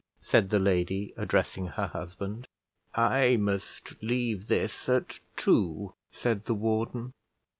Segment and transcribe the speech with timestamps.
[0.23, 2.47] said the lady, addressing her husband.
[2.95, 7.13] "I must leave this at two," said the warden.